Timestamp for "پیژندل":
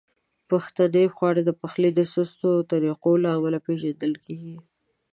3.67-4.13